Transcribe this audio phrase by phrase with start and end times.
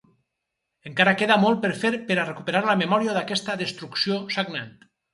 [0.89, 4.79] Encara queda molt per fer per a recuperar la memòria d’aquesta destrucció sagnant.